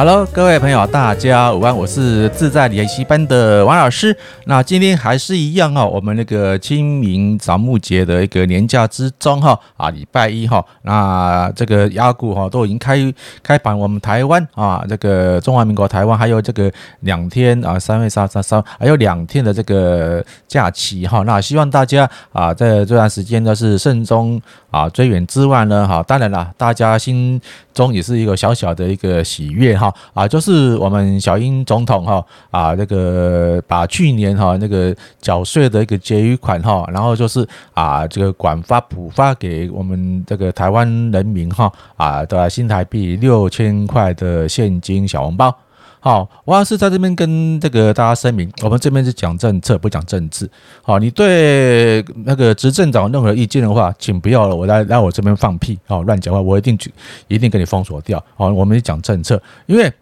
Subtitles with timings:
[0.00, 4.16] Hello，各位朋友，大家午安，我是自在练习班的王老师。
[4.46, 12.96] 那今天还是一样哈，我们那个清明扫墓节的一个年假之中哈啊，礼拜一哈，那这个压股哈都已经开
[13.42, 21.22] 开盘，我们台湾啊，这个中华民国台湾还有这个两天啊，三月三三三还有两天的这个假期哈。
[21.26, 27.40] 那希望大家啊，在这段时间呢是慎终啊追远之外呢哈，当然了，大家心
[27.74, 29.92] 中也是一个小小的一个喜悦哈。
[30.14, 45.54] 啊，就是我们小英总统哈啊，那个把去年哈那个缴税的一个结余款哈，然后就是啊这个广发普发给我们这个台湾人民哈啊的新台币六千块的现金小红包。
[46.00, 50.50] 好，我要是在这边跟这个大家声明，我们这边是讲政策，不讲政治。
[50.82, 56.92] 好，你对那个执政党任何意见的话，请不要了，我来来我这边放屁，好乱讲话，我一定去，
[57.28, 58.20] 一定给你封锁掉。
[58.34, 59.92] 好，我们讲政策，因为。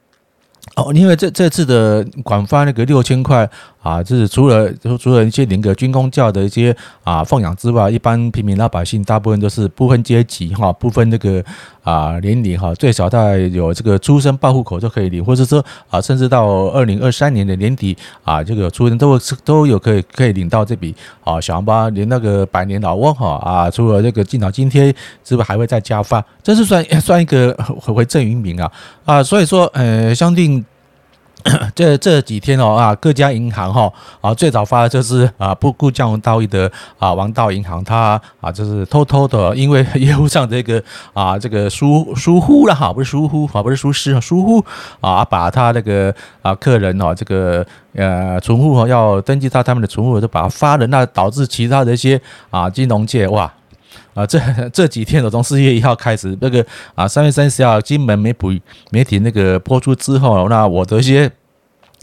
[0.75, 3.49] 哦，因为这这次的广发那个六千块
[3.89, 11.43] 啊，就是除了除了一些领个军工教的一些啊奉养之外，一般平民老百姓大部分都是不分阶级哈，不分那个
[11.83, 28.71] 啊年龄哈，最少大概有这个出生报户口就可以领，或者说啊，甚至到二零二三年的年底啊，这个出生都都有可以可以领到这笔啊小红包，连那个百年老翁哈啊，除了这个敬老津贴之外，还会再加发，这是算算一个回赠于民啊
[29.07, 30.63] 啊，所以说呃，相对。
[31.75, 44.65] 这这几天哦啊，各家银行哈啊，最早发的就是啊不顾江湖道义的啊王道银行，他啊就是偷偷的，因为 业务上这个啊这个疏疏忽了哈，不是疏忽啊，不是疏失啊疏忽
[45.01, 47.65] 啊，把他那个啊客人哦这个
[47.95, 53.51] 呃存户要登记到他们的存户就把它发了，那导致其他的一些啊金融界哇。
[54.19, 56.67] 啊，这这几天我从四月一号开始，那个
[56.97, 61.31] 啊，三月三十号金门媒体媒体那个播出之后，那我的一些。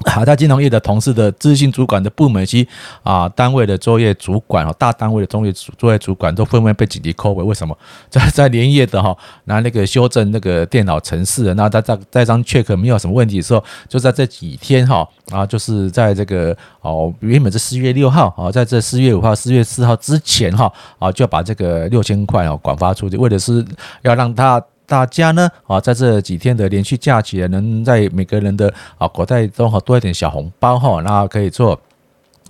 [0.03, 2.67] 啊，在金融业的同事的资讯主管的部门及
[3.01, 7.41] 啊单位的作业主管哦，大单位的作业主作业主管都纷纷被紧急扣回。
[7.41, 7.78] 为什么？
[8.11, 20.69] 在在连夜的哈拿那个修正那个电脑程式，那他在在张 check 没有什么问题的时候，就在这几天哈啊，就是在这个哦原本是四月六号啊，在这四月五号、四月四号之前哈
[21.00, 23.66] 啊，就要把这个六千块哦广发出去，为的是
[24.01, 24.61] 要让他。
[24.85, 31.79] 大家呢啊，在这几天的连续假期，能在每个人的啊口袋中哈多一点小红包哈，那可以做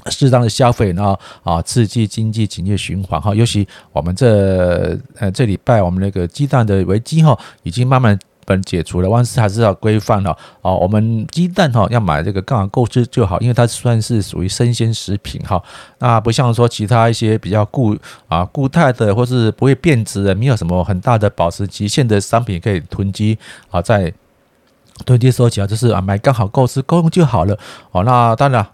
[0.07, 3.34] 适当的消费，然后啊刺激经济产业循环哈。
[3.34, 8.18] 尤其我们这呃这礼拜，我们那个鸡蛋的危机哈，已经慢慢。
[8.45, 10.38] 本解除了，万事还是要规范哈。
[10.61, 15.61] 哦，我们鸡蛋哈要买这个刚好够吃就好，因为它算是属于生鲜食品哈。
[16.00, 17.97] 那不像说其他一些比较固
[18.28, 23.38] 啊固态的，或是不会变质的，没有什么很大的保持期限的商品可以囤积
[23.72, 24.13] 啊，在
[25.05, 27.57] 囤积收起来就是啊买刚好够吃够用就好了。
[27.91, 28.66] 哦，那当然。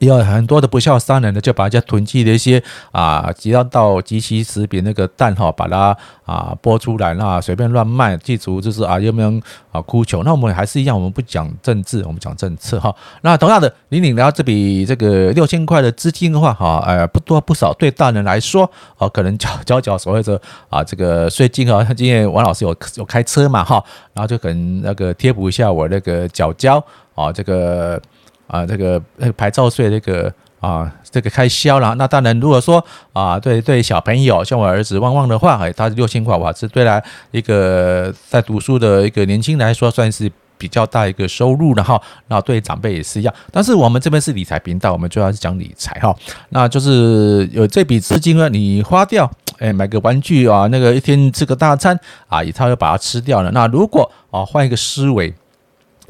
[0.00, 9.40] 有很多的不肖商人呢，就把人家囤积的一些啊，只要到即期食品那个蛋哈，把它啊剥出来，那随便乱卖，记住就是啊有没有
[9.70, 10.24] 啊哭穷？
[10.24, 12.94] 那我们还是一样，我们不讲政治，我们讲政策哈。
[13.22, 18.68] 那同样的，你领到这笔这个六千块的资金的话哈，呃不多不少，对大人来说
[18.98, 21.84] 啊，可能缴缴缴所谓的啊这个税金啊。
[21.94, 26.84] 今天王老师有有开车嘛哈，然后就可能那个贴补一下我那个缴交
[27.14, 28.00] 啊这个。
[28.46, 31.94] 啊，这个那个牌照税这个啊，这个开销了。
[31.94, 42.00] 那当然，如果说啊，对对，小朋友像我儿子旺旺的话，哎，他六千块，哇，是对来一个在读书的一个年轻人来说，算是比较大一个收入了哈。
[42.28, 43.34] 那对长辈也是一样。
[43.50, 46.14] 但是我们这边是理财频道，我们主要是讲理财哈。
[46.50, 53.50] 那就是有这笔资金呢，你花掉，哎，买个玩具啊，那个一天吃个大餐啊，一套就把它吃掉了。
[53.52, 55.34] 那如果啊，换一个思维。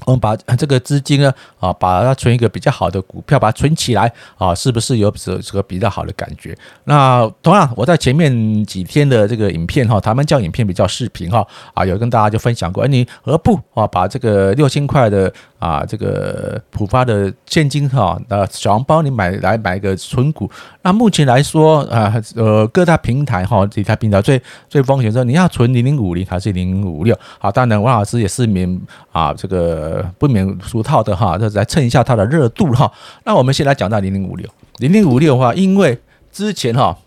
[0.06, 1.32] 我们把这个资金呢，
[1.64, 6.56] 啊，把它存一个比较好的股票，把它存起来，啊，是不是有这这个比较好的感觉？
[6.84, 15.32] 那同样，我在前面几天的这个影片哈，他们叫影片比较视频哈，啊，有跟大家就分享过，哎，你何不啊，把这个六千块的。
[15.64, 20.50] 啊，这个浦发的现金哈，呃，小红包你买来买个存股。
[20.82, 24.38] 那目前来说啊，呃，各大平台哈，这台平台最
[24.68, 27.18] 最风险说你要存零零五零还是零零五六？
[27.38, 28.78] 好，当然王老师也是免
[29.10, 32.90] 啊，这个不免俗套的哈，这来蹭一下它的热度哈。
[33.24, 34.48] 那我们先来讲到零零五六，
[34.78, 35.98] 零零五六的话，因为
[36.30, 36.98] 之前哈。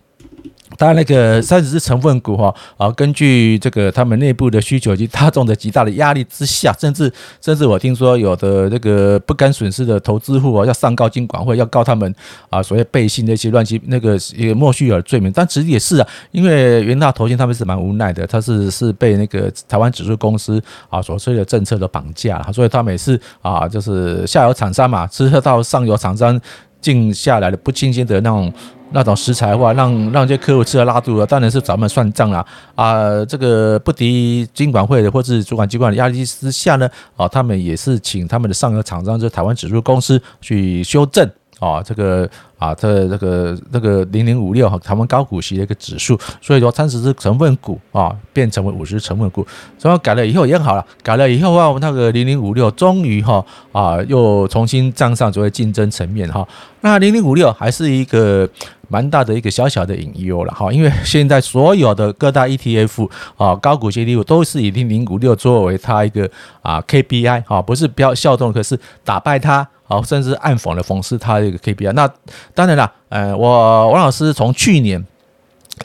[0.78, 12.14] 当然，那个三十只成分股哈啊，根据这个他们内部的需求及大众的极大的压力之下，甚至甚至我听说有的那个不甘损失的投资户啊，要上告金管会，要告他们
[12.52, 15.32] 啊，所谓背信那些乱七那个也莫须有的罪名。
[15.34, 26.40] 但其实也是啊，因为元大投信他们是蛮无奈的，他是是被那个台湾指数公司啊所推的政策的绑架，所以他每次啊就是下游厂商嘛，吃喝到上游厂商
[26.80, 28.54] 进下来的不新鲜的那种。
[28.92, 32.46] 那种食材的话，让让这些客户吃了拉肚了，当然是咱们算账了
[32.76, 33.26] 啊！
[33.26, 42.30] 这个不敌金管会的或是主管机关的压力之下呢，啊，他们也是请他们的上游厂商，就是台湾指数公司去修正啊，这个。
[42.58, 49.46] 啊，这这个这个零零五六哈，台湾高股息的一个指数，所以说三十只成分股啊，变成为五十成分股，
[49.78, 56.44] 所以改了以后也好了，改了以后啊，我们那个零零五六终于哈啊又重新站上所谓竞争层面哈。
[56.82, 58.50] 那零零五六还是一个
[58.88, 66.28] 蛮大的一个小小的隐忧了哈，因为现在所有的各大 ETF 啊，高股息 ETF 都是以零零五六作为它一个
[66.64, 69.70] 啊 KPI 啊，不是标效动，可是打败它。
[69.88, 71.94] 好，甚至暗讽的讽刺他这个 KPI。
[71.94, 72.08] 那
[72.54, 75.04] 当然了，呃，我王老师从去年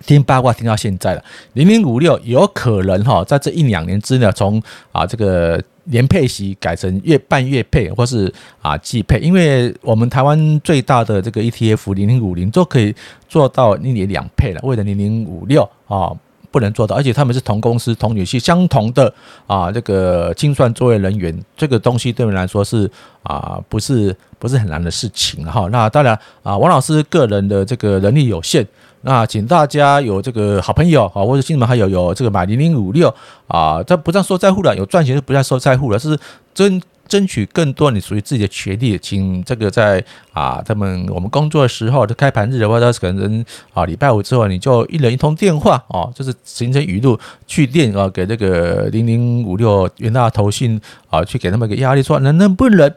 [0.05, 4.61] 听八卦听到现在了，零零五六有可能哈，在这一两年之内，从
[4.91, 12.95] 啊这个年配息改成月半月配，或是啊季配，因为我们台湾最大的这个 ETF 零零五零都可以
[13.29, 16.13] 做到一年两配了，为了零零五六啊。
[16.53, 19.13] 不能做到，而且他们是同公司同女系相同的
[19.47, 22.89] 啊，这个精算作业人员，这个东西对我们来说是
[23.23, 25.67] 啊，不是不是很难的事情哈。
[25.73, 28.65] 那当然啊，王老师个人的这个能力有限，
[29.01, 33.13] 那请大家有这个好朋友啊，或者亲们还有有这个买零零五六
[33.49, 36.17] 啊，这不算受灾户了，有赚钱就不再受灾户了，是
[36.53, 36.81] 真。
[37.13, 43.45] 争取更多你属于自己的权利，请这个在啊，他们我们工作的时候的开盘日的话，他可能
[43.75, 50.81] 啊礼拜五之后你就一人一通电话哦，就是形成语录去电啊，给这个零零五六元大投信
[51.11, 52.91] 啊，去给他们一个压力，说能能不能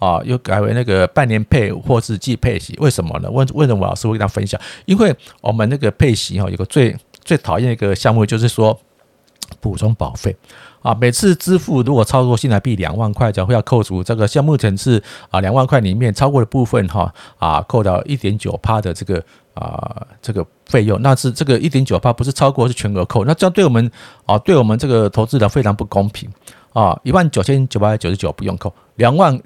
[0.00, 2.74] 啊，又改为那个半年配或是季配息？
[2.80, 3.30] 为什么呢？
[3.30, 4.60] 问为什么老师会跟他分享？
[4.84, 8.76] 因为我们那个配息哈，有个最最讨厌的一个项目就是说
[9.60, 10.34] 补充保费。
[10.82, 19.22] 啊，每次支付如果超过新台币两万块，就会要扣除这个，像目前是啊两万块里面超过的部分哈啊扣掉一点九趴的这个
[19.54, 23.90] 啊这个费用，那是这个一点九趴不是超过是全额扣，那这样对我们
[24.26, 26.28] 啊对我们这个投资人非常不公平。
[26.72, 29.36] 啊，一万九千九百九十九不用扣，两万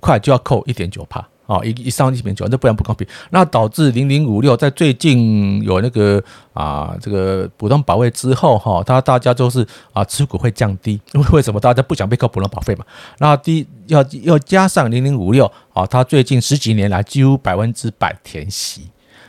[0.00, 1.22] 块就要扣一点九趴。
[1.50, 3.04] 哦，一一上一瓶酒，这不然不公平。
[3.30, 12.84] 那导致零零五六在最近有那个啊，这个普通保费之后哈，他大家都是啊持股会降低，因 为为什么大家不想被扣普通保费嘛？
[13.18, 18.82] 那第要要加上零零五六啊，他最近十几年来几乎百分之百填息，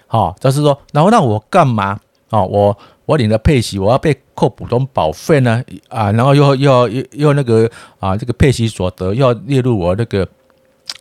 [0.05, 2.43] 好，就是说，然后那我干嘛啊？
[2.43, 2.77] 我
[3.07, 5.63] 我领了配息，我要被扣普通保费呢？
[5.89, 7.67] 啊，然后又又又又那个
[7.99, 10.27] 啊，这个配息所得要列入我那个。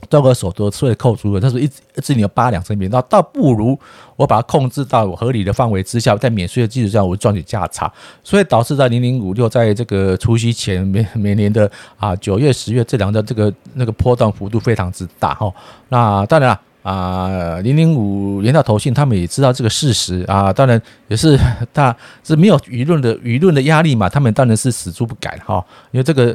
[0.09, 3.79] 多个手都税扣除了，他说一一支你有八两成免，那倒不如
[4.17, 7.93] 我把它控制到合理的范围之下，在免税的基础上我赚取价差，
[8.25, 15.53] 所以导致在零零五六在这个除夕前每每年的啊九月十月这两个这个那个波动幅度非常之大哈。
[15.91, 21.39] 那当然了啊，零零五连到投信他们也知道这个事实啊，当然也是
[21.75, 21.95] 他
[22.25, 26.35] 是没有舆论的舆论的压力嘛，他们当然是死猪不改哈，因为这个。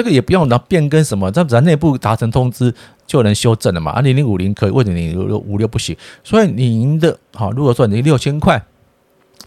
[0.00, 2.74] 这个也不用拿变更什么，这只要内部达成通知
[3.06, 3.92] 就能修正了嘛。
[3.92, 5.94] 啊，零零五零可以，为什么零零五六不行？
[6.24, 8.62] 所以您的好，如果说你六千块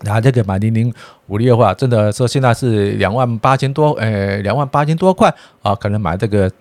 [0.04, 0.94] 拿这个买零零
[1.26, 5.34] 五六的话，真的说现在是两万八千多，呃，两万八千多块
[5.64, 6.52] 啊，可能买这个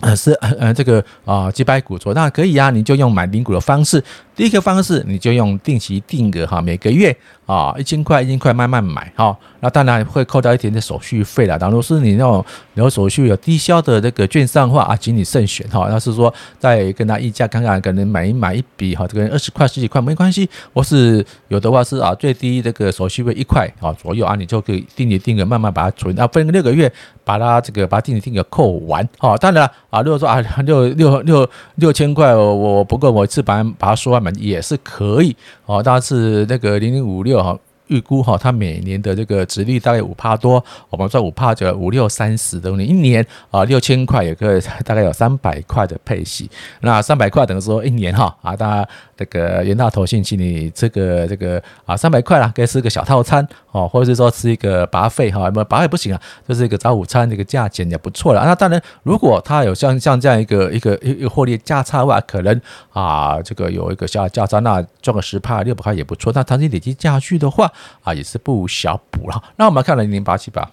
[0.00, 4.04] 呃是呃这个啊几百股左右，那可以啊，你就用买零股的方式。
[4.34, 9.36] 第一个方式，你就用定期定额哈，每个月啊一千块一千块慢慢买哈。
[9.60, 11.58] 那当然会扣掉一点点手续费了。
[11.58, 12.42] 假如是你那种
[12.74, 15.88] 有手续有低消的这个券商的话啊，请你慎选哈。
[15.90, 20.48] 要是说再跟他议价看看，可能买一买一笔哈，这个二十块十几块没关系。
[20.72, 26.90] 或是有的话是啊，最低这个手续费一块啊左右啊，你就可以定期定额慢慢把它存，啊分六个月
[27.22, 29.36] 把它这个把定期定额扣完哈。
[29.36, 34.21] 当然啊，如果说啊六六六六千块我不够，我一次把把它说完。
[34.36, 35.34] 也是可以
[35.66, 46.50] 哦，但是那个零零五六哈，预估哈，它每年的这个值率大概五帕多，我们算五帕就五六三十等于一年啊六千块也可以，大概有三百块的配息，
[46.80, 58.44] 那三百块等于说一年哈啊，大家这个元大投信请你这个这个啊三百块啦，可以吃个小套餐哦，或者是说吃一个拔费哈，不拔费不行啊，就是一个早午餐这个价钱也不错了。
[58.44, 62.60] 那当然，如果它有像像这样一个一个一个获利价差的话，可能
[62.90, 66.30] 啊这个有一个小价差，那赚个十帕六百块也不错。
[66.34, 69.42] 那长期累积下去的话啊，也是不小补了。
[69.56, 70.70] 那我们看零零八七八。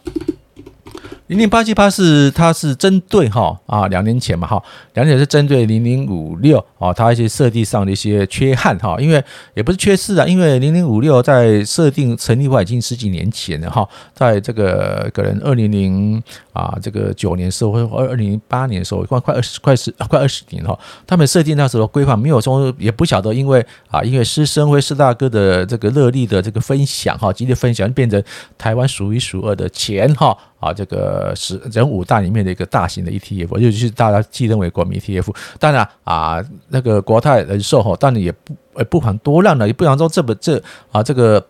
[1.30, 4.60] 零零八七八是它是针对哈啊两年前嘛哈，
[4.96, 16.20] 两年前是针对零零五六啊，它一些设计上的一些缺憾哈，因为也不是缺失啊，因为零零五六在设定成立外已经十几年前了哈，在这个可能二零零
[16.52, 28.20] 啊这个九年时候或二二零零八年的时候，快快二十快十快二十年哈，他们设定那时候规划没有说也不晓得，因为啊因为施升辉施大哥的这个热力的这个分享哈，激烈分享变成
[28.58, 30.36] 台湾数一数二的钱哈。
[30.60, 35.36] 啊，这个呃是人五大里面的一个大型的 ETF，尤其是大家既认为国民 ETF。
[35.60, 40.62] 当然啊，那个国泰人寿哈，当然也不呃不遑多让了，也不想说这么这
[40.92, 41.46] 啊这个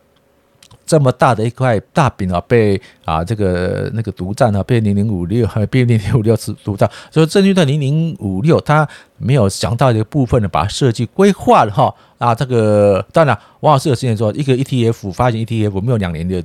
[0.85, 11.93] 这么大的一块大饼啊，被啊这个那个独占啊，被零零五六还被零零五六是独占，所以针对零零五六，他没有想到这个部分的，把设计规划了哈。
[12.17, 16.43] 啊，这个当然，王老师有之前说，一个 ETF 发行 ETF 没有两年的。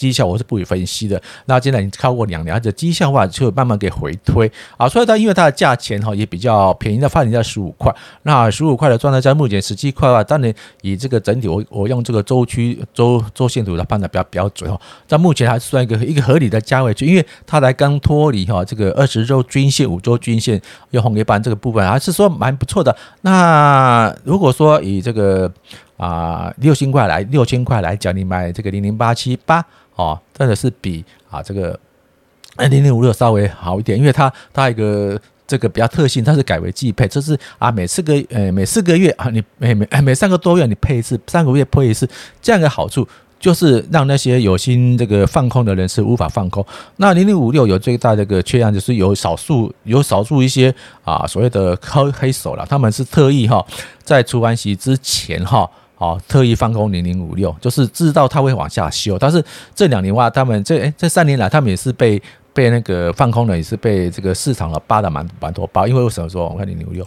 [0.00, 1.20] 绩效我是不予分析的。
[1.44, 4.88] 那现在已经超过两年，而且绩效的话就慢慢给回推啊。
[4.88, 7.94] 所以它因为它的价钱哈也比较便宜，的发行在十五块。
[8.22, 14.80] 那十五块的状态在目前十七块的话，当然以这个整体我我用这个周区周周线图来判断比较比较准哈。
[15.06, 20.60] 在目前还是算一个一个合理的价位，就因为它才刚脱离哈这个二十周均线、五周均线
[20.92, 22.96] 用红 K 棒这个部分，还是说蛮不错的。
[23.20, 25.52] 那如果说以这个
[26.00, 29.62] 啊六千块来六千块来讲，你买这个零零八七八。
[29.96, 31.78] 哦，真的是比啊这个
[32.70, 42.08] 零零五六稍微好一点，因为它它一个这个比较特性，它是改为季配，就是啊每四个呃每四个月啊你每每每三个多月你配一次，三个月配一次，
[42.40, 43.06] 这样的好处
[43.38, 46.64] 就是让那些有心这个放空的人是无法放空。
[46.96, 53.62] 那零零五六有最大的一个缺陷，就是有少数有少数一些啊所谓的黑黑手了，他们是特意哈
[54.02, 55.70] 在除完息之前哈。
[56.00, 59.18] 哦，特意放空零零五六，就是知道它会往下修。
[59.18, 62.20] 但是这两年哇，他们这诶这三年来，他们也是被
[62.54, 65.86] 被那个放空的，也是被这个市场了扒的蛮蛮多包。
[65.86, 67.06] 因为为什么说我看零零五六？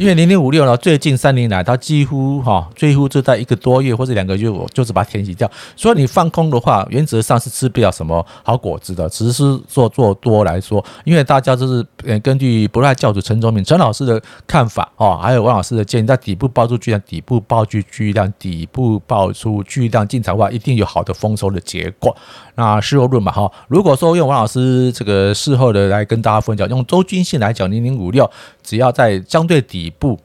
[0.00, 5.48] 因为零零五六呢，最近三年来，它几乎哈，几乎就在一个多月或者两个月，我就是把它填息掉。
[5.76, 9.06] 所以你放空的话，原则上是吃不了什么好果子的。
[9.10, 11.86] 只是做做多来说，因为大家都是
[12.22, 22.16] 根据不赖教主陈忠明陈老师的看法哦，还有王老师的建议，在底部爆出巨量，底部爆出巨量，底部爆出巨量进场的话，一定有好的丰收的结果。
[22.54, 28.30] 那事后论嘛哈，如果说用王老师这个事后的来跟大家分享，用周均线来讲，零零五六
[28.70, 30.16] 只要在相对底部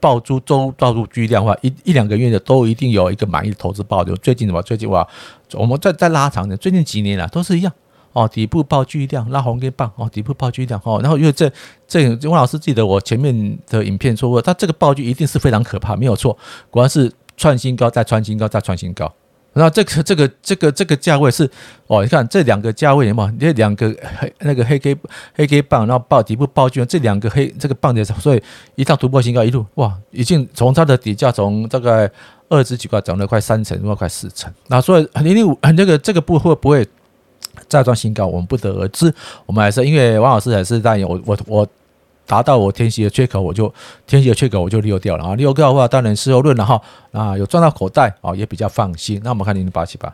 [0.00, 4.16] 爆出周抱住巨量的话，一一两个月的都一定有一个满意的投资报酬。
[4.16, 5.06] 最近的话，最近哇，
[5.52, 7.72] 我们再再拉长点，最近几年啊都是一样
[8.14, 11.48] 哦，底部爆巨量拉红 K 棒哦，底部爆巨量哦，然后因为这
[11.86, 16.36] 这汪老师记得我前面的影片说过，他这个爆巨一定是非常可怕，没有错，
[16.70, 19.12] 果然是创新高再创新高再创新高。
[19.54, 21.48] 那这个这个这个这个价位是
[21.88, 24.96] 哦，你看这两个价位嘛，这两个黑那个黑 K
[25.34, 28.42] 黑 K 棒，然后爆底部抱住这两个黑这个棒子，所以
[28.76, 32.08] 一旦突破新高，一路哇，已经从它的底价从大概
[32.48, 34.52] 二十几块涨了快三成，或快四成。
[34.68, 36.86] 那所以零零五那个这个部会不会
[37.66, 39.12] 再创新高，我们不得而知。
[39.46, 41.68] 我们还是因为王老师还是在我我我。
[42.28, 43.72] 达到我天蝎的缺口，我就
[44.06, 45.34] 天蝎的缺口我就溜掉了啊！
[45.34, 46.80] 溜掉的话，当然事后论了哈
[47.10, 49.18] 啊，有赚到口袋啊，也比较放心。
[49.24, 50.12] 那我们看零零八七八。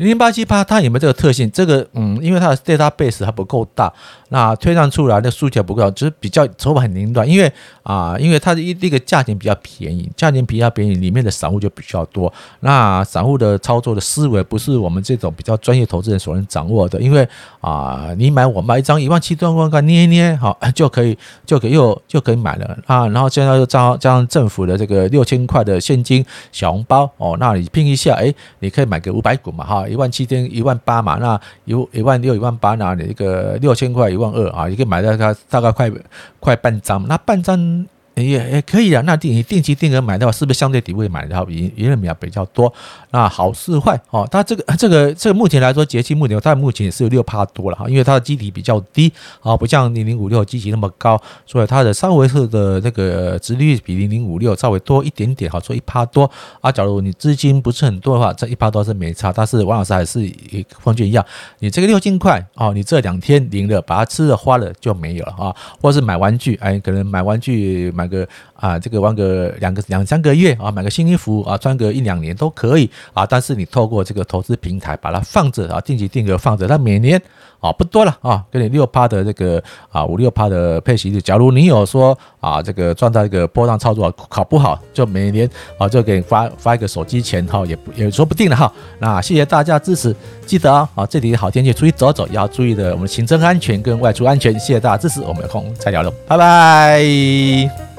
[0.00, 1.50] 零零八七八，它有没有这个特性？
[1.50, 3.92] 这个嗯，因为它的 database 还不够大，
[4.30, 7.28] 那推算出来的数据还不够，就是比较手法很凌乱。
[7.28, 7.52] 因为
[7.82, 12.32] 啊，因为它的一这个价钱比较便宜，价钱比较便宜，里面的散户就比较多。
[12.60, 16.98] 那散户的操作的思维不是我们这种比较专业投资人所能掌握的。
[16.98, 17.28] 因为
[17.60, 23.06] 啊，你买我买一张一万七多万块捏捏好 就可以就可以又就可以买了啊。
[23.08, 29.84] 然后现在又加加上政府的这个六千块的现金小红包哦，那你拼一下，哎，你可以买个五百股嘛哈。
[29.90, 35.90] 一万七千一万八嘛，那有一万六一万八，那你一个六千块一万二啊，你可以买到它大概快
[36.38, 37.86] 快半张，那半张。
[38.14, 42.72] 也也可以啊，那定你定期定额买的话，是不是相对底部买的话，赢赢的比较比较多？
[43.12, 56.70] 那好是坏哦，它这个这个这个目前来说，节气目前它目前也是有六趴多了哈，因为它的基底比较低啊，不像零零五六基底那么高，所以它的稍微是的那个殖利率比零零五六稍微多一点点，好说一趴多啊。
[56.70, 59.32] 假如你资金不是很多的话，这一趴多是没差。
[59.32, 61.24] 但是王老师还是与方俊一样，
[61.60, 67.92] 你这个六千块哦，你这两天领了，把它吃了花了就没有了啊，或者是买玩具，哎，可能买玩具。
[68.00, 73.26] 买个啊，这个玩个两个两三个月啊，买个新衣服啊，穿个一两年都可以啊。
[73.26, 77.20] 但是你透过这个投资平台把它放着啊，定期定额放着，它每年
[77.60, 81.20] 啊不多了啊，给你六趴的这个啊五六趴的配息率。
[81.20, 88.72] 假如你有说啊这个赚到一个波浪操作考不好，就每年啊就给你发发一个手机钱哈，也也说不定了哈。
[88.98, 90.14] 那谢谢大家支持，
[90.46, 94.52] 记得啊，啊这里好天气出去走走，要注意的我们行车安全跟外出安全。
[94.58, 97.89] 谢谢大家支持，我们有空再聊了，拜拜。